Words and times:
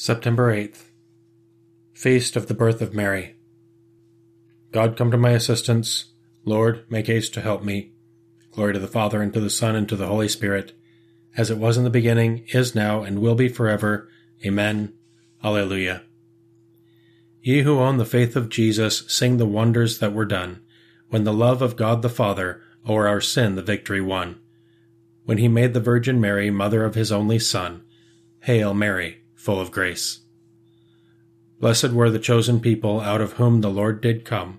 September 0.00 0.54
8th. 0.54 0.92
Feast 1.92 2.36
of 2.36 2.46
the 2.46 2.54
Birth 2.54 2.80
of 2.80 2.94
Mary. 2.94 3.34
God 4.70 4.96
come 4.96 5.10
to 5.10 5.16
my 5.16 5.30
assistance. 5.30 6.12
Lord, 6.44 6.88
make 6.88 7.08
haste 7.08 7.34
to 7.34 7.40
help 7.40 7.64
me. 7.64 7.94
Glory 8.52 8.74
to 8.74 8.78
the 8.78 8.86
Father, 8.86 9.20
and 9.20 9.34
to 9.34 9.40
the 9.40 9.50
Son, 9.50 9.74
and 9.74 9.88
to 9.88 9.96
the 9.96 10.06
Holy 10.06 10.28
Spirit, 10.28 10.72
as 11.36 11.50
it 11.50 11.58
was 11.58 11.76
in 11.76 11.82
the 11.82 11.90
beginning, 11.90 12.44
is 12.54 12.76
now, 12.76 13.02
and 13.02 13.18
will 13.18 13.34
be 13.34 13.48
forever. 13.48 14.08
Amen. 14.46 14.94
Alleluia. 15.42 16.04
Ye 17.42 17.62
who 17.62 17.80
own 17.80 17.96
the 17.96 18.04
faith 18.04 18.36
of 18.36 18.50
Jesus, 18.50 19.02
sing 19.08 19.38
the 19.38 19.46
wonders 19.46 19.98
that 19.98 20.14
were 20.14 20.24
done, 20.24 20.62
when 21.08 21.24
the 21.24 21.32
love 21.32 21.60
of 21.60 21.74
God 21.74 22.02
the 22.02 22.08
Father 22.08 22.62
o'er 22.88 23.08
our 23.08 23.20
sin 23.20 23.56
the 23.56 23.62
victory 23.62 24.00
won. 24.00 24.38
When 25.24 25.38
he 25.38 25.48
made 25.48 25.74
the 25.74 25.80
Virgin 25.80 26.20
Mary 26.20 26.52
mother 26.52 26.84
of 26.84 26.94
his 26.94 27.10
only 27.10 27.40
Son. 27.40 27.82
Hail 28.42 28.72
Mary, 28.72 29.22
full 29.48 29.62
of 29.62 29.70
grace. 29.70 30.20
Blessed 31.58 31.92
were 31.92 32.10
the 32.10 32.18
chosen 32.18 32.60
people 32.60 33.00
out 33.00 33.22
of 33.22 33.32
whom 33.32 33.62
the 33.62 33.70
Lord 33.70 34.02
did 34.02 34.26
come. 34.26 34.58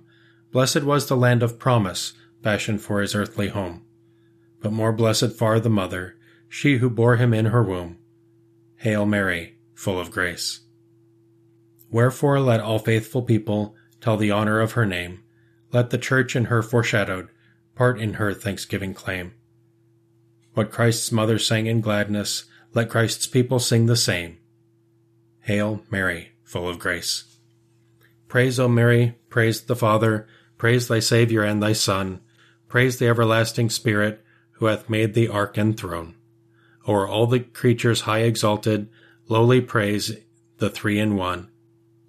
Blessed 0.52 0.82
was 0.82 1.06
the 1.06 1.16
land 1.16 1.44
of 1.44 1.60
promise, 1.60 2.14
fashioned 2.42 2.82
for 2.82 3.00
his 3.00 3.14
earthly 3.14 3.50
home. 3.50 3.84
But 4.64 4.74
more 4.74 4.92
blessed 4.92 5.34
far 5.34 5.60
the 5.60 5.70
mother, 5.70 6.16
she 6.48 6.78
who 6.78 6.90
bore 6.90 7.18
him 7.18 7.36
in 7.36 7.46
her 7.46 7.62
womb. 7.62 8.00
Hail 8.78 9.06
Mary, 9.06 9.60
full 9.76 10.00
of 10.00 10.10
grace. 10.10 10.62
Wherefore 11.92 12.40
let 12.40 12.60
all 12.60 12.80
faithful 12.80 13.22
people 13.22 13.76
tell 14.02 14.18
the 14.18 14.32
honor 14.32 14.60
of 14.60 14.72
her 14.72 14.88
name. 14.88 15.22
Let 15.72 15.92
the 15.92 16.00
church 16.00 16.36
in 16.36 16.46
her 16.46 16.64
foreshadowed 16.64 17.30
part 17.76 18.02
in 18.02 18.16
her 18.16 18.34
thanksgiving 18.34 18.96
claim. 18.96 19.36
What 20.56 20.72
Christ's 20.72 21.12
mother 21.12 21.38
sang 21.38 21.68
in 21.68 21.80
gladness, 21.80 22.46
let 22.74 22.90
Christ's 22.90 23.28
people 23.28 23.60
sing 23.60 23.86
the 23.86 23.96
same. 23.96 24.39
Hail 25.50 25.82
Mary, 25.90 26.34
full 26.44 26.70
of 26.70 26.78
grace. 26.78 27.24
Praise, 28.28 28.60
O 28.60 28.68
Mary, 28.68 29.16
praise 29.30 29.62
the 29.62 29.76
Father, 29.76 30.28
praise 30.60 30.88
thy 30.88 31.00
Saviour 31.00 31.44
and 31.44 31.60
thy 31.60 31.74
Son, 31.74 32.22
praise 32.68 33.00
the 33.00 33.08
everlasting 33.08 33.72
Spirit, 33.72 34.24
who 34.52 34.68
hath 34.68 34.92
made 34.92 35.16
thee 35.16 35.28
ark 35.28 35.58
and 35.58 35.76
throne. 35.76 36.14
O'er 36.88 37.08
all 37.08 37.26
the 37.26 37.40
creatures 37.40 38.02
high 38.02 38.20
exalted, 38.20 38.90
lowly 39.28 39.60
praise 39.60 40.18
the 40.60 40.70
three 40.70 41.00
in 41.00 41.16
one. 41.16 41.50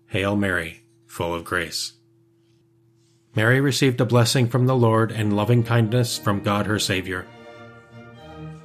Hail 0.08 0.36
Mary, 0.36 0.84
full 1.06 1.33
of 1.33 1.42
grace. 1.42 1.94
Mary 3.34 3.58
received 3.58 4.02
a 4.02 4.05
blessing 4.05 4.50
from 4.50 4.66
the 4.66 4.77
Lord 4.77 5.11
and 5.11 5.34
loving 5.34 5.62
kindness 5.62 6.18
from 6.18 6.42
God 6.42 6.66
her 6.66 6.78
Saviour. 6.78 7.24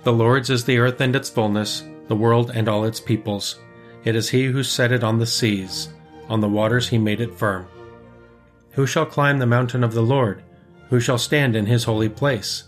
The 0.03 0.11
Lord's 0.11 0.49
is 0.49 0.65
the 0.65 0.79
earth 0.79 0.99
and 0.99 1.15
its 1.15 1.29
fullness, 1.29 1.81
the 2.09 2.15
world 2.17 2.51
and 2.53 2.67
all 2.67 2.83
its 2.83 2.99
peoples. 2.99 3.57
It 4.05 4.15
is 4.15 4.29
he 4.29 4.45
who 4.45 4.63
set 4.63 4.91
it 4.91 5.03
on 5.03 5.19
the 5.19 5.25
seas, 5.25 5.89
on 6.29 6.39
the 6.39 6.47
waters 6.47 6.89
he 6.89 6.97
made 6.97 7.19
it 7.19 7.35
firm. 7.35 7.67
Who 8.71 8.85
shall 8.85 9.05
climb 9.05 9.39
the 9.39 9.45
mountain 9.45 9.83
of 9.83 9.93
the 9.93 10.03
Lord? 10.03 10.43
Who 10.89 10.99
shall 10.99 11.17
stand 11.17 11.55
in 11.55 11.65
his 11.65 11.85
holy 11.85 12.09
place? 12.09 12.65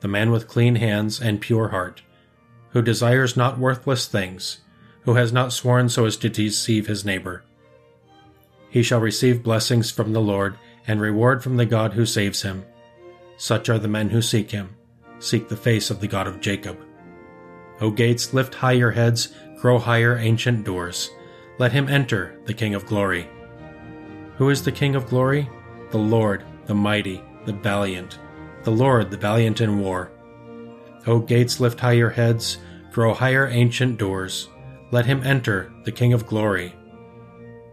The 0.00 0.08
man 0.08 0.32
with 0.32 0.48
clean 0.48 0.74
hands 0.74 1.20
and 1.20 1.40
pure 1.40 1.68
heart, 1.68 2.02
who 2.70 2.82
desires 2.82 3.36
not 3.36 3.58
worthless 3.58 4.06
things, 4.06 4.58
who 5.04 5.14
has 5.14 5.32
not 5.32 5.52
sworn 5.52 5.88
so 5.88 6.04
as 6.04 6.16
to 6.18 6.28
deceive 6.28 6.88
his 6.88 7.04
neighbor. 7.04 7.44
He 8.68 8.82
shall 8.82 9.00
receive 9.00 9.42
blessings 9.42 9.90
from 9.90 10.12
the 10.12 10.20
Lord 10.20 10.56
and 10.86 11.00
reward 11.00 11.42
from 11.44 11.58
the 11.58 11.66
God 11.66 11.92
who 11.92 12.06
saves 12.06 12.42
him. 12.42 12.64
Such 13.36 13.68
are 13.68 13.78
the 13.78 13.86
men 13.86 14.10
who 14.10 14.22
seek 14.22 14.50
him, 14.50 14.76
seek 15.20 15.48
the 15.48 15.56
face 15.56 15.90
of 15.90 16.00
the 16.00 16.08
God 16.08 16.26
of 16.26 16.40
Jacob. 16.40 16.78
O 17.80 17.90
gates, 17.90 18.32
lift 18.32 18.54
high 18.54 18.72
your 18.72 18.92
heads, 18.92 19.32
grow 19.62 19.78
higher, 19.78 20.16
ancient 20.16 20.64
doors. 20.64 21.12
Let 21.56 21.70
him 21.70 21.88
enter, 21.88 22.36
the 22.46 22.52
King 22.52 22.74
of 22.74 22.84
glory. 22.84 23.28
Who 24.36 24.50
is 24.50 24.64
the 24.64 24.72
King 24.72 24.96
of 24.96 25.06
glory? 25.06 25.48
The 25.92 25.98
Lord, 25.98 26.44
the 26.66 26.74
mighty, 26.74 27.22
the 27.46 27.52
valiant, 27.52 28.18
the 28.64 28.72
Lord, 28.72 29.12
the 29.12 29.16
valiant 29.16 29.60
in 29.60 29.78
war. 29.78 30.10
O 31.06 31.20
gates, 31.20 31.60
lift 31.60 31.78
high 31.78 31.92
your 31.92 32.10
heads, 32.10 32.58
grow 32.90 33.14
higher, 33.14 33.46
ancient 33.46 33.98
doors. 33.98 34.48
Let 34.90 35.06
him 35.06 35.22
enter, 35.22 35.72
the 35.84 35.92
King 35.92 36.12
of 36.12 36.26
glory. 36.26 36.74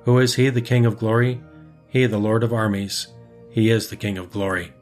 Who 0.06 0.20
is 0.20 0.36
he, 0.36 0.52
the 0.52 0.62
King 0.62 0.86
of 0.86 1.00
glory? 1.00 1.42
He, 1.88 2.06
the 2.06 2.20
Lord 2.20 2.44
of 2.44 2.54
armies. 2.54 3.08
He 3.50 3.72
is 3.72 3.90
the 3.90 3.96
King 3.96 4.20
of 4.20 4.32
glory. 4.32 4.74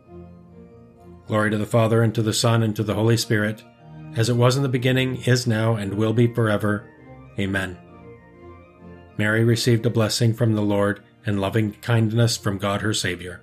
Glory 1.25 1.51
to 1.51 1.57
the 1.57 1.66
Father, 1.66 2.03
and 2.03 2.13
to 2.16 2.22
the 2.22 2.34
Son, 2.34 2.63
and 2.63 2.75
to 2.75 2.84
the 2.84 2.96
Holy 2.96 3.16
Spirit, 3.16 3.63
as 4.17 4.28
it 4.28 4.35
was 4.35 4.57
in 4.57 4.63
the 4.63 4.67
beginning, 4.67 5.23
is 5.23 5.47
now, 5.47 5.75
and 5.75 5.94
will 5.94 6.12
be 6.12 6.28
forever. 6.28 6.85
Amen. 7.40 7.78
Mary 9.18 9.44
received 9.44 9.86
a 9.86 9.90
blessing 9.90 10.34
from 10.34 10.53
the 10.53 10.62
Lord 10.62 11.02
and 11.25 11.42
loving 11.42 11.74
kindness 11.81 12.38
from 12.38 12.58
God 12.58 12.81
her 12.81 12.94
Saviour. 12.94 13.42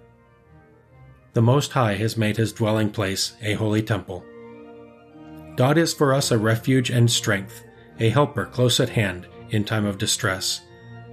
The 1.33 1.43
Most 1.43 1.73
High 1.73 1.95
has 1.97 2.17
made 2.17 2.37
his 2.37 2.53
dwelling 2.53 2.91
place 2.91 3.35
a 3.43 3.55
holy 3.55 3.83
temple. 3.83 4.25
God 5.57 5.77
is 5.79 5.93
for 5.93 6.15
us 6.15 6.31
a 6.31 6.39
refuge 6.39 6.91
and 6.91 7.11
strength, 7.11 7.65
a 7.99 8.09
helper 8.09 8.47
close 8.47 8.81
at 8.81 8.89
hand 8.89 9.27
in 9.51 9.65
time 9.65 9.85
of 9.85 9.99
distress. 9.99 10.61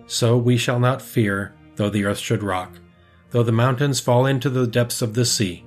So 0.07 0.37
we 0.37 0.57
shall 0.57 0.79
not 0.79 1.01
fear, 1.01 1.53
though 1.75 1.89
the 1.89 2.05
earth 2.05 2.19
should 2.19 2.43
rock, 2.43 2.77
though 3.31 3.43
the 3.43 3.51
mountains 3.51 3.99
fall 3.99 4.25
into 4.25 4.49
the 4.49 4.67
depths 4.67 5.01
of 5.01 5.13
the 5.13 5.25
sea, 5.25 5.65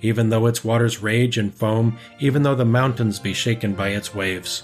even 0.00 0.28
though 0.28 0.46
its 0.46 0.64
waters 0.64 1.02
rage 1.02 1.38
and 1.38 1.54
foam, 1.54 1.98
even 2.20 2.42
though 2.42 2.54
the 2.54 2.64
mountains 2.64 3.18
be 3.18 3.32
shaken 3.32 3.74
by 3.74 3.88
its 3.88 4.14
waves. 4.14 4.62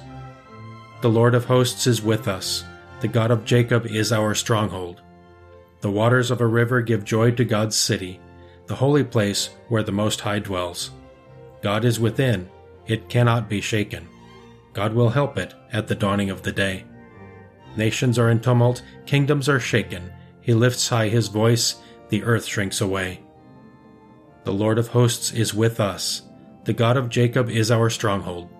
The 1.02 1.10
Lord 1.10 1.34
of 1.34 1.46
hosts 1.46 1.88
is 1.88 2.00
with 2.00 2.28
us, 2.28 2.62
the 3.00 3.08
God 3.08 3.32
of 3.32 3.44
Jacob 3.44 3.86
is 3.86 4.12
our 4.12 4.36
stronghold. 4.36 5.02
The 5.80 5.90
waters 5.90 6.30
of 6.30 6.40
a 6.40 6.46
river 6.46 6.80
give 6.80 7.04
joy 7.04 7.32
to 7.32 7.44
God's 7.44 7.74
city, 7.76 8.20
the 8.68 8.76
holy 8.76 9.02
place 9.02 9.50
where 9.66 9.82
the 9.82 9.90
Most 9.90 10.20
High 10.20 10.38
dwells. 10.38 10.92
God 11.60 11.84
is 11.84 11.98
within, 11.98 12.48
it 12.86 13.08
cannot 13.08 13.48
be 13.48 13.60
shaken. 13.60 14.08
God 14.74 14.94
will 14.94 15.08
help 15.08 15.38
it 15.38 15.54
at 15.72 15.88
the 15.88 15.96
dawning 15.96 16.30
of 16.30 16.42
the 16.42 16.52
day. 16.52 16.84
Nations 17.76 18.16
are 18.16 18.30
in 18.30 18.38
tumult, 18.38 18.84
kingdoms 19.04 19.48
are 19.48 19.58
shaken. 19.58 20.12
He 20.40 20.54
lifts 20.54 20.88
high 20.88 21.08
his 21.08 21.26
voice, 21.26 21.82
the 22.10 22.22
earth 22.22 22.44
shrinks 22.44 22.80
away. 22.80 23.24
The 24.44 24.52
Lord 24.52 24.78
of 24.78 24.86
hosts 24.86 25.32
is 25.32 25.52
with 25.52 25.80
us. 25.80 26.22
The 26.62 26.72
God 26.72 26.96
of 26.96 27.08
Jacob 27.08 27.50
is 27.50 27.72
our 27.72 27.90
stronghold. 27.90 28.50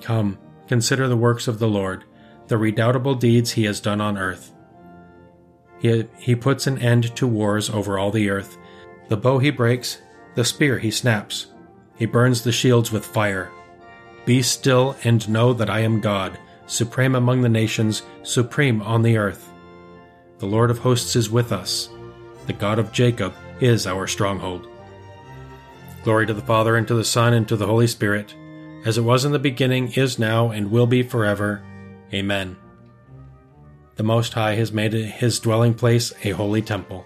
Come, 0.00 0.38
consider 0.68 1.08
the 1.08 1.16
works 1.16 1.48
of 1.48 1.58
the 1.58 1.68
Lord, 1.68 2.04
the 2.46 2.58
redoubtable 2.58 3.14
deeds 3.14 3.52
he 3.52 3.64
has 3.64 3.80
done 3.80 4.00
on 4.00 4.16
earth. 4.16 4.52
He, 5.80 6.06
he 6.18 6.34
puts 6.34 6.66
an 6.66 6.78
end 6.78 7.14
to 7.16 7.26
wars 7.26 7.70
over 7.70 7.98
all 7.98 8.10
the 8.10 8.30
earth. 8.30 8.56
The 9.08 9.16
bow 9.16 9.38
he 9.38 9.50
breaks, 9.50 9.98
the 10.34 10.44
spear 10.44 10.78
he 10.78 10.90
snaps. 10.90 11.46
He 11.96 12.06
burns 12.06 12.42
the 12.42 12.52
shields 12.52 12.92
with 12.92 13.06
fire. 13.06 13.50
Be 14.24 14.42
still 14.42 14.96
and 15.04 15.28
know 15.28 15.52
that 15.52 15.70
I 15.70 15.80
am 15.80 16.00
God, 16.00 16.38
supreme 16.66 17.14
among 17.14 17.42
the 17.42 17.48
nations, 17.48 18.02
supreme 18.22 18.82
on 18.82 19.02
the 19.02 19.16
earth. 19.16 19.50
The 20.38 20.46
Lord 20.46 20.70
of 20.70 20.78
hosts 20.78 21.16
is 21.16 21.30
with 21.30 21.50
us. 21.50 21.88
The 22.46 22.52
God 22.52 22.78
of 22.78 22.92
Jacob 22.92 23.34
is 23.60 23.86
our 23.86 24.06
stronghold. 24.06 24.68
Glory 26.04 26.26
to 26.26 26.34
the 26.34 26.42
Father, 26.42 26.76
and 26.76 26.86
to 26.88 26.94
the 26.94 27.04
Son, 27.04 27.34
and 27.34 27.48
to 27.48 27.56
the 27.56 27.66
Holy 27.66 27.86
Spirit, 27.86 28.34
as 28.84 28.98
it 28.98 29.02
was 29.02 29.24
in 29.24 29.32
the 29.32 29.38
beginning, 29.38 29.92
is 29.92 30.18
now, 30.18 30.50
and 30.50 30.70
will 30.70 30.86
be 30.86 31.02
forever. 31.02 31.62
Amen. 32.12 32.56
The 33.96 34.02
Most 34.02 34.32
High 34.34 34.54
has 34.54 34.72
made 34.72 34.92
his 34.92 35.40
dwelling 35.40 35.74
place 35.74 36.12
a 36.22 36.30
holy 36.30 36.62
temple. 36.62 37.04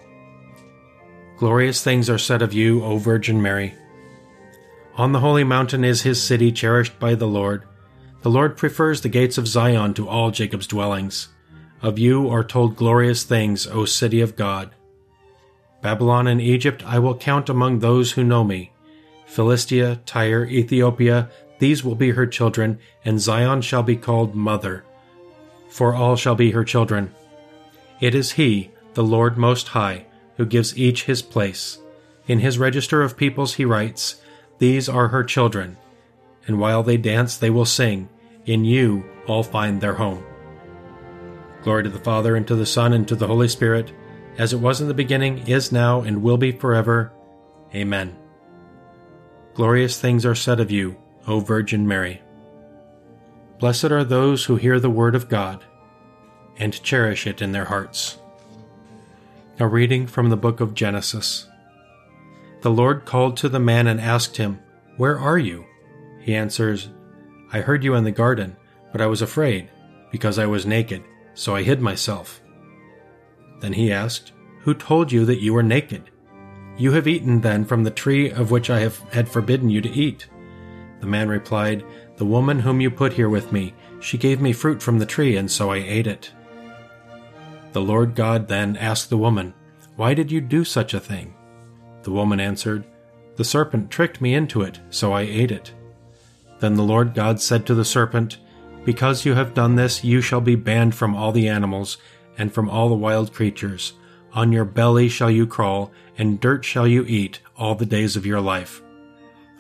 Glorious 1.38 1.82
things 1.82 2.11
are 2.11 2.19
said 2.19 2.43
of 2.43 2.53
you, 2.53 2.84
O 2.84 2.99
Virgin 2.99 3.41
Mary. 3.41 3.75
On 4.97 5.12
the 5.12 5.21
holy 5.21 5.43
mountain 5.43 5.84
is 5.84 6.03
his 6.03 6.22
city 6.22 6.53
cherished 6.53 6.99
by 6.99 7.15
the 7.15 7.27
Lord. 7.27 7.65
The 8.21 8.31
Lord 8.31 8.56
prefers 8.56 9.00
the 9.00 9.09
gates 9.09 9.38
of 9.38 9.49
Zion 9.49 9.94
to 9.94 10.09
all 10.09 10.31
Jacob's 10.31 10.66
dwellings. 10.66 11.28
Of 11.81 11.99
you 11.99 12.29
are 12.29 12.44
told 12.44 12.76
glorious 12.76 13.25
things, 13.25 13.67
O 13.67 13.87
city 13.87 14.20
of 14.20 14.37
God. 14.37 14.70
Babylon 15.81 16.29
and 16.29 16.41
Egypt 16.41 16.85
I 16.87 17.00
will 17.00 17.17
count 17.17 17.49
among 17.49 17.79
those 17.79 18.12
who 18.12 18.23
know 18.23 18.44
me. 18.44 18.73
Philistia, 19.26 20.00
Tyre, 20.06 20.44
Ethiopia, 20.44 21.31
these 21.62 21.85
will 21.85 21.94
be 21.94 22.11
her 22.11 22.26
children, 22.26 22.76
and 23.05 23.20
Zion 23.20 23.62
shall 23.62 23.85
be 23.85 23.94
called 23.94 24.35
Mother. 24.35 24.82
For 25.69 25.94
all 25.94 26.17
shall 26.17 26.35
be 26.35 26.50
her 26.50 26.64
children. 26.64 27.14
It 28.00 28.17
is 28.17 28.32
He, 28.32 28.73
the 28.94 29.05
Lord 29.05 29.38
Most 29.38 29.69
High, 29.69 30.06
who 30.37 30.44
gives 30.44 30.76
each 30.76 31.05
his 31.05 31.23
place. 31.23 31.79
In 32.26 32.41
his 32.41 32.59
register 32.59 33.00
of 33.00 33.17
peoples 33.17 33.55
he 33.55 33.64
writes, 33.64 34.20
These 34.59 34.88
are 34.88 35.06
her 35.06 35.23
children. 35.23 35.76
And 36.49 36.59
while 36.59 36.82
they 36.82 36.97
dance, 36.97 37.37
they 37.37 37.50
will 37.50 37.64
sing, 37.64 38.09
In 38.44 38.64
you 38.64 39.05
all 39.29 39.44
find 39.44 39.81
their 39.81 39.94
home. 39.94 40.25
Glory 41.62 41.85
to 41.85 41.91
the 41.91 42.00
Father, 42.00 42.35
and 42.35 42.44
to 42.49 42.56
the 42.56 42.67
Son, 42.67 42.93
and 42.93 43.06
to 43.06 43.14
the 43.14 43.29
Holy 43.29 43.47
Spirit, 43.47 43.93
as 44.37 44.53
it 44.53 44.59
was 44.59 44.81
in 44.81 44.88
the 44.88 44.94
beginning, 44.94 45.47
is 45.47 45.70
now, 45.70 46.00
and 46.00 46.25
will 46.25 46.38
be 46.38 46.50
forever. 46.50 47.12
Amen. 47.73 48.17
Glorious 49.55 50.00
things 50.00 50.26
are 50.26 50.35
said 50.35 50.59
of 50.59 50.73
you, 50.73 50.97
O 51.27 51.41
Virgin 51.41 51.87
Mary. 51.87 52.21
Blessed 53.59 53.93
are 53.93 54.05
those 54.05 54.45
who 54.47 54.57
hear 54.57 54.81
the 54.81 54.91
word 54.91 55.15
of 55.15 55.29
God. 55.29 55.65
and 56.59 56.83
cherish 56.83 57.27
it 57.27 57.41
in 57.41 57.53
their 57.53 57.65
hearts. 57.65 58.19
A 59.59 59.67
reading 59.67 60.07
from 60.07 60.29
the 60.29 60.37
book 60.37 60.61
of 60.61 60.75
Genesis. 60.75 61.49
The 62.61 62.71
Lord 62.71 63.05
called 63.05 63.37
to 63.39 63.49
the 63.49 63.59
man 63.59 63.87
and 63.87 64.01
asked 64.01 64.37
him, 64.37 64.61
Where 64.97 65.19
are 65.19 65.39
you? 65.39 65.65
He 66.21 66.35
answers, 66.35 66.91
I 67.53 67.61
heard 67.61 67.85
you 67.85 67.95
in 67.95 68.05
the 68.05 68.11
garden, 68.11 68.57
but 68.93 69.01
I 69.01 69.07
was 69.07 69.23
afraid, 69.23 69.71
because 70.11 70.39
I 70.39 70.47
was 70.47 70.67
naked, 70.67 71.03
so 71.35 71.57
I 71.57 71.63
hid 71.63 71.81
myself. 71.81 72.41
Then 73.61 73.73
he 73.73 73.93
asked, 73.93 74.33
Who 74.61 74.75
told 74.75 75.11
you 75.11 75.25
that 75.25 75.41
you 75.41 75.55
were 75.55 75.63
naked? 75.63 76.11
You 76.77 76.93
have 76.93 77.09
eaten 77.09 77.41
then 77.41 77.65
from 77.65 77.85
the 77.85 77.91
tree 77.91 78.31
of 78.31 78.51
which 78.51 78.71
I 78.71 78.81
have 78.81 78.99
had 79.13 79.29
forbidden 79.29 79.71
you 79.71 79.81
to 79.81 79.91
eat. 79.91 80.29
The 81.02 81.08
man 81.08 81.28
replied, 81.28 81.84
The 82.16 82.25
woman 82.25 82.60
whom 82.60 82.81
you 82.81 82.88
put 82.88 83.12
here 83.12 83.28
with 83.28 83.50
me, 83.50 83.75
she 83.99 84.16
gave 84.16 84.40
me 84.40 84.52
fruit 84.52 84.81
from 84.81 85.00
the 85.00 85.04
tree, 85.04 85.37
and 85.37 85.50
so 85.50 85.72
I 85.72 85.78
ate 85.78 86.06
it. 86.06 86.31
The 87.72 87.82
Lord 87.82 88.14
God 88.14 88.46
then 88.46 88.76
asked 88.76 89.10
the 89.10 89.19
woman, 89.19 89.52
Why 89.96 90.14
did 90.14 90.31
you 90.31 90.40
do 90.40 90.62
such 90.62 90.94
a 90.94 91.00
thing? 91.00 91.34
The 92.04 92.12
woman 92.12 92.38
answered, 92.38 92.84
The 93.34 93.44
serpent 93.44 93.90
tricked 93.90 94.20
me 94.20 94.32
into 94.32 94.62
it, 94.62 94.78
so 94.90 95.12
I 95.12 95.22
ate 95.22 95.50
it. 95.50 95.72
Then 96.60 96.75
the 96.75 96.84
Lord 96.84 97.14
God 97.14 97.40
said 97.40 97.66
to 97.66 97.75
the 97.75 97.84
serpent, 97.84 98.38
Because 98.84 99.25
you 99.25 99.34
have 99.34 99.54
done 99.54 99.75
this, 99.75 100.04
you 100.04 100.20
shall 100.20 100.40
be 100.40 100.54
banned 100.54 100.94
from 100.94 101.16
all 101.16 101.32
the 101.32 101.49
animals 101.49 101.96
and 102.38 102.54
from 102.54 102.70
all 102.70 102.88
the 102.88 102.94
wild 102.94 103.32
creatures. 103.32 103.94
On 104.34 104.52
your 104.52 104.64
belly 104.64 105.08
shall 105.08 105.32
you 105.32 105.49
crawl, 105.49 105.90
and 106.16 106.38
dirt 106.38 106.64
shall 106.64 106.87
you 106.87 107.04
eat 107.08 107.40
all 107.56 107.75
the 107.75 107.87
days 107.87 108.14
of 108.14 108.25
your 108.25 108.40
life. 108.40 108.81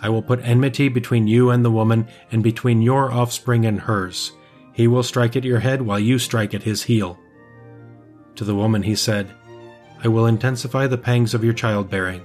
I 0.02 0.08
will 0.08 0.22
put 0.22 0.40
enmity 0.42 0.88
between 0.88 1.28
you 1.28 1.50
and 1.50 1.64
the 1.64 1.70
woman, 1.70 2.08
and 2.32 2.42
between 2.42 2.82
your 2.82 3.12
offspring 3.12 3.64
and 3.64 3.80
hers. 3.80 4.32
He 4.72 4.88
will 4.88 5.04
strike 5.04 5.36
at 5.36 5.44
your 5.44 5.60
head, 5.60 5.82
while 5.82 6.00
you 6.00 6.18
strike 6.18 6.54
at 6.54 6.64
his 6.64 6.82
heel. 6.82 7.18
To 8.34 8.44
the 8.44 8.54
woman 8.54 8.82
he 8.82 8.96
said, 8.96 9.32
I 10.02 10.08
will 10.08 10.26
intensify 10.26 10.88
the 10.88 10.98
pangs 10.98 11.34
of 11.34 11.44
your 11.44 11.52
childbearing. 11.52 12.22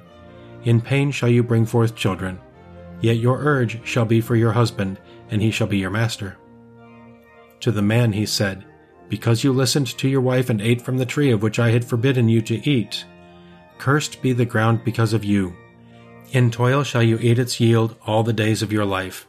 In 0.64 0.82
pain 0.82 1.12
shall 1.12 1.30
you 1.30 1.44
bring 1.44 1.66
forth 1.66 1.96
children. 1.96 2.40
Yet 3.00 3.18
your 3.18 3.38
urge 3.38 3.86
shall 3.88 4.06
be 4.06 4.22
for 4.22 4.36
your 4.36 4.54
husband, 4.54 4.98
and 5.30 5.42
he 5.42 5.52
shall 5.52 5.68
be 5.68 5.78
your 5.78 5.92
master. 5.92 6.38
To 7.60 7.72
the 7.72 7.84
man 7.84 8.14
he 8.14 8.26
said, 8.26 8.66
Because 9.10 9.44
you 9.44 9.54
listened 9.54 9.88
to 9.98 10.10
your 10.10 10.22
wife 10.22 10.50
and 10.50 10.62
ate 10.62 10.82
from 10.82 10.98
the 10.98 11.06
tree 11.06 11.30
of 11.30 11.44
which 11.44 11.60
I 11.60 11.70
had 11.70 11.86
forbidden 11.86 12.28
you 12.28 12.42
to 12.44 12.68
eat, 12.68 13.06
cursed 13.78 14.22
be 14.24 14.34
the 14.34 14.46
ground 14.46 14.84
because 14.84 15.14
of 15.14 15.24
you. 15.24 15.56
In 16.32 16.52
toil 16.52 16.84
shall 16.84 17.04
you 17.04 17.18
eat 17.20 17.40
its 17.40 17.60
yield 17.60 17.96
all 18.06 18.24
the 18.24 18.34
days 18.34 18.62
of 18.62 18.72
your 18.72 18.86
life. 18.86 19.28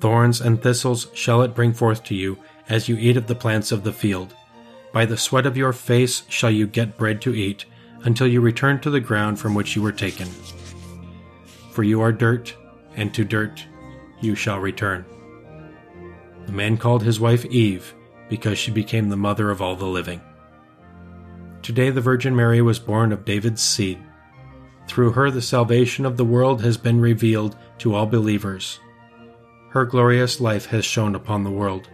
Thorns 0.00 0.40
and 0.40 0.62
thistles 0.62 1.08
shall 1.14 1.42
it 1.42 1.54
bring 1.54 1.72
forth 1.72 2.04
to 2.04 2.14
you, 2.14 2.38
as 2.68 2.88
you 2.88 2.96
eat 2.96 3.16
of 3.16 3.26
the 3.26 3.34
plants 3.34 3.72
of 3.72 3.84
the 3.84 3.92
field. 3.92 4.34
By 4.92 5.06
the 5.06 5.16
sweat 5.16 5.46
of 5.46 5.56
your 5.56 5.72
face 5.72 6.22
shall 6.28 6.50
you 6.50 6.66
get 6.66 6.98
bread 6.98 7.22
to 7.22 7.34
eat, 7.34 7.64
until 8.02 8.26
you 8.26 8.40
return 8.40 8.80
to 8.80 8.90
the 8.90 9.00
ground 9.00 9.38
from 9.38 9.54
which 9.54 9.74
you 9.74 9.82
were 9.82 9.92
taken. 9.92 10.28
For 11.70 11.82
you 11.82 12.00
are 12.02 12.12
dirt, 12.12 12.54
and 12.94 13.12
to 13.14 13.24
dirt 13.24 13.64
you 14.20 14.34
shall 14.34 14.60
return. 14.60 15.04
The 16.46 16.52
man 16.52 16.76
called 16.76 17.02
his 17.02 17.18
wife 17.18 17.44
Eve, 17.46 17.94
because 18.28 18.58
she 18.58 18.70
became 18.70 19.08
the 19.08 19.16
mother 19.16 19.50
of 19.50 19.62
all 19.62 19.76
the 19.76 19.86
living. 19.86 20.20
Today 21.62 21.88
the 21.88 22.02
Virgin 22.02 22.36
Mary 22.36 22.60
was 22.60 22.78
born 22.78 23.12
of 23.12 23.24
David's 23.24 23.62
seed. 23.62 23.98
Through 24.94 25.10
her 25.14 25.28
the 25.28 25.42
salvation 25.42 26.06
of 26.06 26.16
the 26.16 26.24
world 26.24 26.62
has 26.62 26.76
been 26.76 27.00
revealed 27.00 27.56
to 27.78 27.96
all 27.96 28.06
believers. 28.06 28.78
Her 29.70 29.84
glorious 29.84 30.40
life 30.40 30.66
has 30.66 30.84
shone 30.84 31.16
upon 31.16 31.42
the 31.42 31.50
world. 31.50 31.90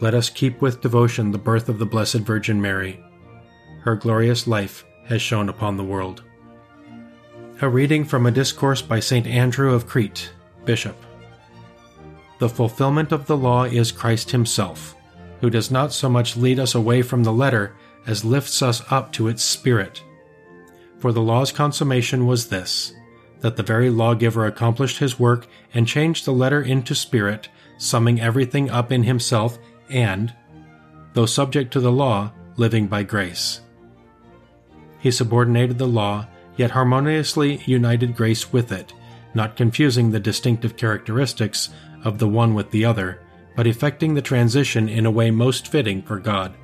Let 0.00 0.14
us 0.14 0.30
keep 0.30 0.62
with 0.62 0.80
devotion 0.80 1.30
the 1.30 1.36
birth 1.36 1.68
of 1.68 1.78
the 1.78 1.84
Blessed 1.84 2.20
Virgin 2.20 2.58
Mary. 2.58 3.04
Her 3.82 3.96
glorious 3.96 4.46
life 4.46 4.86
has 5.08 5.20
shone 5.20 5.50
upon 5.50 5.76
the 5.76 5.84
world. 5.84 6.22
A 7.60 7.68
reading 7.68 8.06
from 8.06 8.24
a 8.24 8.30
discourse 8.30 8.80
by 8.80 8.98
St. 8.98 9.26
Andrew 9.26 9.74
of 9.74 9.86
Crete, 9.86 10.32
Bishop. 10.64 10.96
The 12.38 12.48
fulfillment 12.48 13.12
of 13.12 13.26
the 13.26 13.36
law 13.36 13.64
is 13.64 13.92
Christ 13.92 14.30
Himself, 14.30 14.94
who 15.42 15.50
does 15.50 15.70
not 15.70 15.92
so 15.92 16.08
much 16.08 16.34
lead 16.34 16.58
us 16.58 16.74
away 16.74 17.02
from 17.02 17.24
the 17.24 17.32
letter 17.32 17.76
as 18.06 18.24
lifts 18.24 18.62
us 18.62 18.80
up 18.90 19.12
to 19.12 19.28
its 19.28 19.44
spirit. 19.44 20.02
For 20.98 21.12
the 21.12 21.22
law's 21.22 21.52
consummation 21.52 22.26
was 22.26 22.48
this 22.48 22.92
that 23.40 23.56
the 23.56 23.62
very 23.62 23.88
lawgiver 23.88 24.46
accomplished 24.46 24.98
his 24.98 25.18
work 25.18 25.46
and 25.72 25.86
changed 25.86 26.24
the 26.24 26.32
letter 26.32 26.60
into 26.60 26.92
spirit, 26.92 27.48
summing 27.76 28.20
everything 28.20 28.68
up 28.68 28.90
in 28.90 29.04
himself 29.04 29.58
and, 29.88 30.34
though 31.14 31.26
subject 31.26 31.72
to 31.72 31.80
the 31.80 31.92
law, 31.92 32.32
living 32.56 32.88
by 32.88 33.04
grace. 33.04 33.60
He 34.98 35.12
subordinated 35.12 35.78
the 35.78 35.86
law, 35.86 36.26
yet 36.56 36.72
harmoniously 36.72 37.62
united 37.64 38.16
grace 38.16 38.52
with 38.52 38.72
it, 38.72 38.92
not 39.34 39.54
confusing 39.54 40.10
the 40.10 40.18
distinctive 40.18 40.76
characteristics 40.76 41.70
of 42.04 42.18
the 42.18 42.28
one 42.28 42.54
with 42.54 42.72
the 42.72 42.84
other, 42.84 43.20
but 43.54 43.68
effecting 43.68 44.14
the 44.14 44.22
transition 44.22 44.88
in 44.88 45.06
a 45.06 45.10
way 45.10 45.30
most 45.30 45.68
fitting 45.68 46.02
for 46.02 46.18
God. 46.18 46.54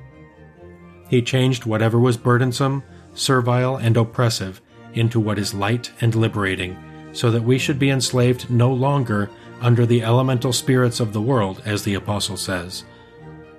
He 1.09 1.21
changed 1.21 1.65
whatever 1.65 1.99
was 1.99 2.17
burdensome, 2.17 2.83
servile, 3.15 3.77
and 3.77 3.97
oppressive 3.97 4.61
into 4.93 5.19
what 5.19 5.39
is 5.39 5.53
light 5.53 5.91
and 6.01 6.13
liberating, 6.15 6.77
so 7.11 7.31
that 7.31 7.43
we 7.43 7.57
should 7.57 7.79
be 7.79 7.89
enslaved 7.89 8.49
no 8.49 8.71
longer 8.71 9.29
under 9.61 9.85
the 9.85 10.03
elemental 10.03 10.53
spirits 10.53 10.99
of 10.99 11.13
the 11.13 11.21
world, 11.21 11.61
as 11.65 11.83
the 11.83 11.95
Apostle 11.95 12.37
says, 12.37 12.83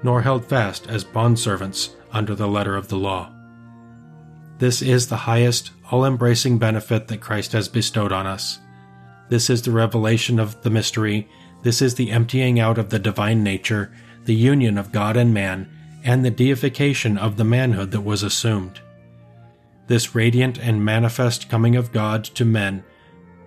nor 0.02 0.22
held 0.22 0.44
fast 0.44 0.86
as 0.88 1.04
bondservants 1.04 1.94
under 2.12 2.34
the 2.34 2.46
letter 2.46 2.76
of 2.76 2.88
the 2.88 2.96
law. 2.96 3.32
This 4.58 4.80
is 4.80 5.08
the 5.08 5.16
highest, 5.16 5.72
all 5.90 6.04
embracing 6.04 6.58
benefit 6.58 7.08
that 7.08 7.20
Christ 7.20 7.52
has 7.52 7.68
bestowed 7.68 8.12
on 8.12 8.26
us. 8.26 8.58
This 9.28 9.50
is 9.50 9.62
the 9.62 9.72
revelation 9.72 10.38
of 10.38 10.62
the 10.62 10.70
mystery, 10.70 11.28
this 11.62 11.82
is 11.82 11.94
the 11.94 12.10
emptying 12.10 12.60
out 12.60 12.78
of 12.78 12.90
the 12.90 12.98
divine 12.98 13.42
nature, 13.42 13.92
the 14.24 14.34
union 14.34 14.78
of 14.78 14.92
God 14.92 15.16
and 15.16 15.34
man, 15.34 15.68
and 16.04 16.24
the 16.24 16.30
deification 16.30 17.18
of 17.18 17.36
the 17.36 17.44
manhood 17.44 17.90
that 17.90 18.02
was 18.02 18.22
assumed. 18.22 18.80
This 19.86 20.14
radiant 20.14 20.58
and 20.58 20.84
manifest 20.84 21.48
coming 21.48 21.76
of 21.76 21.92
God 21.92 22.24
to 22.24 22.44
men 22.44 22.84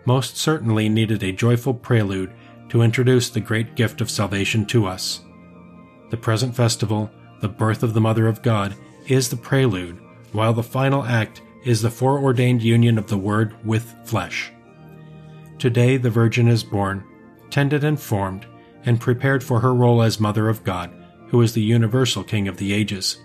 most 0.05 0.37
certainly 0.37 0.87
needed 0.87 1.21
a 1.21 1.31
joyful 1.31 1.73
prelude 1.73 2.33
to 2.69 2.81
introduce 2.81 3.29
the 3.29 3.41
great 3.41 3.75
gift 3.75 3.99
of 3.99 4.09
salvation 4.09 4.65
to 4.67 4.85
us. 4.85 5.21
The 6.11 6.17
present 6.17 6.55
festival, 6.55 7.11
the 7.41 7.49
birth 7.49 7.83
of 7.83 7.93
the 7.93 8.01
Mother 8.01 8.27
of 8.27 8.41
God, 8.41 8.75
is 9.07 9.29
the 9.29 9.37
prelude, 9.37 9.99
while 10.31 10.53
the 10.53 10.63
final 10.63 11.03
act 11.03 11.41
is 11.65 11.81
the 11.81 11.89
foreordained 11.89 12.63
union 12.63 12.97
of 12.97 13.07
the 13.07 13.17
Word 13.17 13.55
with 13.65 13.95
flesh. 14.05 14.51
Today 15.57 15.97
the 15.97 16.09
Virgin 16.09 16.47
is 16.47 16.63
born, 16.63 17.03
tended 17.49 17.83
and 17.83 17.99
formed, 17.99 18.45
and 18.85 19.01
prepared 19.01 19.43
for 19.43 19.59
her 19.59 19.73
role 19.73 20.01
as 20.01 20.19
Mother 20.19 20.47
of 20.47 20.63
God, 20.63 20.93
who 21.27 21.41
is 21.41 21.53
the 21.53 21.61
universal 21.61 22.23
King 22.23 22.47
of 22.47 22.57
the 22.57 22.73
ages. 22.73 23.19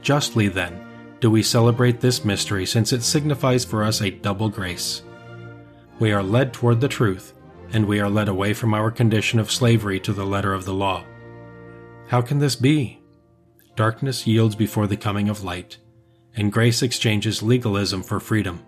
Justly, 0.00 0.48
then, 0.48 0.91
do 1.22 1.30
we 1.30 1.42
celebrate 1.42 2.00
this 2.00 2.24
mystery 2.24 2.66
since 2.66 2.92
it 2.92 3.00
signifies 3.04 3.64
for 3.64 3.84
us 3.84 4.02
a 4.02 4.10
double 4.10 4.48
grace. 4.48 5.02
We 6.00 6.10
are 6.10 6.22
led 6.22 6.52
toward 6.52 6.80
the 6.80 6.88
truth, 6.88 7.32
and 7.72 7.86
we 7.86 8.00
are 8.00 8.10
led 8.10 8.28
away 8.28 8.54
from 8.54 8.74
our 8.74 8.90
condition 8.90 9.38
of 9.38 9.48
slavery 9.48 10.00
to 10.00 10.12
the 10.12 10.26
letter 10.26 10.52
of 10.52 10.64
the 10.64 10.74
law. 10.74 11.04
How 12.08 12.22
can 12.22 12.40
this 12.40 12.56
be? 12.56 13.00
Darkness 13.76 14.26
yields 14.26 14.56
before 14.56 14.88
the 14.88 14.96
coming 14.96 15.28
of 15.28 15.44
light, 15.44 15.78
and 16.34 16.52
grace 16.52 16.82
exchanges 16.82 17.40
legalism 17.40 18.02
for 18.02 18.18
freedom. 18.18 18.60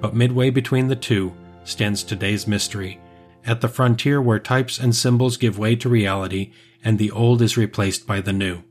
But 0.00 0.16
midway 0.16 0.50
between 0.50 0.88
the 0.88 0.96
two 0.96 1.32
stands 1.62 2.02
today's 2.02 2.44
mystery, 2.44 3.00
at 3.46 3.60
the 3.60 3.68
frontier 3.68 4.20
where 4.20 4.40
types 4.40 4.80
and 4.80 4.96
symbols 4.96 5.36
give 5.36 5.60
way 5.60 5.76
to 5.76 5.88
reality 5.88 6.52
and 6.82 6.98
the 6.98 7.12
old 7.12 7.40
is 7.40 7.56
replaced 7.56 8.04
by 8.04 8.20
the 8.20 8.32
new. 8.32 8.64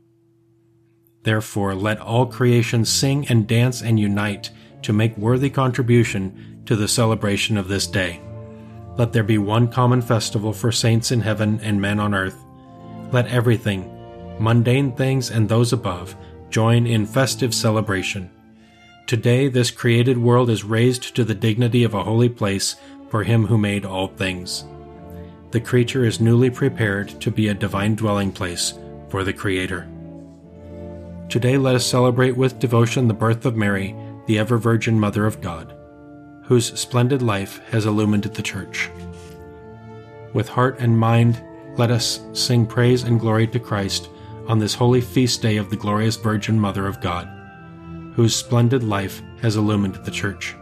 Therefore, 1.22 1.74
let 1.74 2.00
all 2.00 2.26
creation 2.26 2.84
sing 2.84 3.26
and 3.28 3.46
dance 3.46 3.82
and 3.82 3.98
unite 3.98 4.50
to 4.82 4.92
make 4.92 5.16
worthy 5.16 5.50
contribution 5.50 6.62
to 6.66 6.76
the 6.76 6.88
celebration 6.88 7.56
of 7.56 7.68
this 7.68 7.86
day. 7.86 8.20
Let 8.96 9.12
there 9.12 9.22
be 9.22 9.38
one 9.38 9.68
common 9.68 10.02
festival 10.02 10.52
for 10.52 10.72
saints 10.72 11.12
in 11.12 11.20
heaven 11.20 11.60
and 11.62 11.80
men 11.80 12.00
on 12.00 12.14
earth, 12.14 12.36
let 13.12 13.28
everything, 13.28 13.90
mundane 14.38 14.92
things 14.96 15.30
and 15.30 15.48
those 15.48 15.72
above, 15.72 16.16
join 16.50 16.86
in 16.86 17.06
festive 17.06 17.54
celebration. 17.54 18.30
Today, 19.06 19.48
this 19.48 19.70
created 19.70 20.18
world 20.18 20.50
is 20.50 20.64
raised 20.64 21.14
to 21.16 21.24
the 21.24 21.34
dignity 21.34 21.84
of 21.84 21.94
a 21.94 22.04
holy 22.04 22.28
place 22.28 22.76
for 23.10 23.22
Him 23.22 23.46
who 23.46 23.58
made 23.58 23.84
all 23.84 24.08
things. 24.08 24.64
The 25.50 25.60
creature 25.60 26.04
is 26.04 26.20
newly 26.20 26.48
prepared 26.48 27.20
to 27.20 27.30
be 27.30 27.48
a 27.48 27.54
divine 27.54 27.94
dwelling 27.94 28.32
place 28.32 28.74
for 29.10 29.22
the 29.22 29.34
Creator. 29.34 29.86
Today, 31.32 31.56
let 31.56 31.74
us 31.74 31.86
celebrate 31.86 32.36
with 32.36 32.58
devotion 32.58 33.08
the 33.08 33.14
birth 33.14 33.46
of 33.46 33.56
Mary, 33.56 33.96
the 34.26 34.38
ever 34.38 34.58
Virgin 34.58 35.00
Mother 35.00 35.24
of 35.24 35.40
God, 35.40 35.74
whose 36.42 36.78
splendid 36.78 37.22
life 37.22 37.58
has 37.70 37.86
illumined 37.86 38.24
the 38.24 38.42
Church. 38.42 38.90
With 40.34 40.46
heart 40.46 40.78
and 40.78 40.98
mind, 40.98 41.42
let 41.78 41.90
us 41.90 42.20
sing 42.34 42.66
praise 42.66 43.04
and 43.04 43.18
glory 43.18 43.46
to 43.46 43.58
Christ 43.58 44.10
on 44.46 44.58
this 44.58 44.74
holy 44.74 45.00
feast 45.00 45.40
day 45.40 45.56
of 45.56 45.70
the 45.70 45.76
glorious 45.76 46.16
Virgin 46.16 46.60
Mother 46.60 46.86
of 46.86 47.00
God, 47.00 47.26
whose 48.14 48.36
splendid 48.36 48.84
life 48.84 49.22
has 49.40 49.56
illumined 49.56 49.94
the 50.04 50.10
Church. 50.10 50.54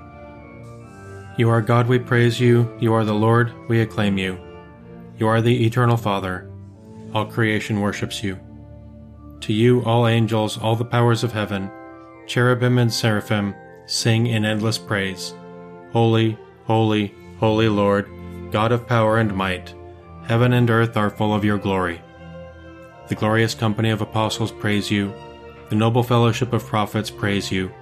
You 1.37 1.51
are 1.51 1.63
God, 1.63 1.89
we 1.89 1.99
praise 1.99 2.39
you. 2.39 2.73
You 2.79 2.95
are 2.95 3.05
the 3.05 3.13
Lord, 3.13 3.53
we 3.69 3.81
acclaim 3.81 4.19
you. 4.19 4.39
You 5.19 5.27
are 5.27 5.43
the 5.43 5.67
eternal 5.67 5.97
Father. 5.97 6.49
All 7.13 7.27
creation 7.27 7.81
worships 7.81 8.23
you. 8.23 8.39
To 9.41 9.53
you, 9.53 9.83
all 9.85 10.07
angels, 10.07 10.59
all 10.59 10.77
the 10.77 10.85
powers 10.85 11.25
of 11.25 11.33
heaven, 11.33 11.71
cherubim 12.27 12.79
and 12.79 12.93
seraphim, 12.93 13.55
sing 13.87 14.27
in 14.27 14.45
endless 14.45 14.79
praise. 14.79 15.35
Holy, 15.93 16.39
holy, 16.65 17.15
holy 17.39 17.69
Lord, 17.69 18.09
God 18.51 18.71
of 18.71 18.87
power 18.87 19.19
and 19.19 19.35
might, 19.35 19.75
heaven 20.27 20.53
and 20.53 20.69
earth 20.69 20.97
are 20.97 21.11
full 21.11 21.35
of 21.35 21.45
your 21.45 21.59
glory. 21.59 22.03
The 23.09 23.15
glorious 23.15 23.55
company 23.55 23.91
of 23.91 24.01
apostles 24.01 24.53
praise 24.53 24.91
you, 24.91 25.13
the 25.71 25.75
noble 25.77 26.03
fellowship 26.03 26.53
of 26.53 26.67
prophets 26.67 27.11
praise 27.11 27.51
you, 27.51 27.73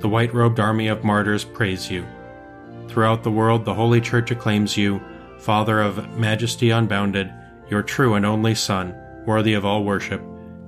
the 0.00 0.08
white 0.08 0.34
robed 0.34 0.60
army 0.60 0.88
of 0.88 1.04
martyrs 1.04 1.44
praise 1.44 1.90
you. 1.90 2.04
Throughout 2.88 3.22
the 3.22 3.30
world, 3.30 3.64
the 3.64 3.74
Holy 3.74 4.00
Church 4.00 4.30
acclaims 4.30 4.76
you, 4.76 5.00
Father 5.38 5.80
of 5.80 6.18
majesty 6.18 6.70
unbounded, 6.70 7.32
your 7.70 7.82
true 7.82 8.14
and 8.14 8.26
only 8.26 8.54
Son, 8.54 8.94
worthy 9.24 9.54
of 9.54 9.64
all 9.64 9.84
worship, 9.84 10.22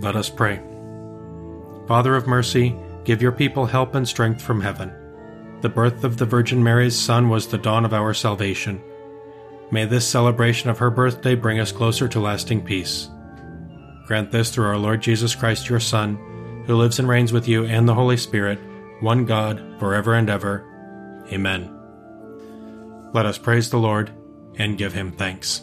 Let 0.00 0.16
us 0.16 0.28
pray. 0.28 0.60
Father 1.86 2.16
of 2.16 2.26
mercy, 2.26 2.74
give 3.04 3.22
your 3.22 3.32
people 3.32 3.66
help 3.66 3.94
and 3.94 4.06
strength 4.06 4.42
from 4.42 4.60
heaven. 4.60 4.92
The 5.62 5.68
birth 5.68 6.04
of 6.04 6.18
the 6.18 6.26
Virgin 6.26 6.62
Mary's 6.62 6.98
Son 6.98 7.28
was 7.28 7.46
the 7.46 7.58
dawn 7.58 7.84
of 7.84 7.94
our 7.94 8.12
salvation. 8.12 8.82
May 9.70 9.84
this 9.84 10.06
celebration 10.06 10.70
of 10.70 10.78
her 10.78 10.90
birthday 10.90 11.34
bring 11.34 11.58
us 11.58 11.72
closer 11.72 12.08
to 12.08 12.20
lasting 12.20 12.62
peace. 12.62 13.08
Grant 14.06 14.30
this 14.30 14.50
through 14.50 14.66
our 14.66 14.76
Lord 14.76 15.00
Jesus 15.00 15.34
Christ, 15.34 15.68
your 15.68 15.80
Son, 15.80 16.16
who 16.66 16.76
lives 16.76 16.98
and 16.98 17.08
reigns 17.08 17.32
with 17.32 17.48
you 17.48 17.64
and 17.64 17.88
the 17.88 17.94
Holy 17.94 18.16
Spirit, 18.16 18.58
one 19.00 19.24
God, 19.24 19.62
forever 19.80 20.14
and 20.14 20.30
ever. 20.30 20.64
Amen. 21.32 21.72
Let 23.12 23.26
us 23.26 23.38
praise 23.38 23.70
the 23.70 23.78
Lord 23.78 24.12
and 24.56 24.78
give 24.78 24.92
him 24.92 25.12
thanks. 25.12 25.62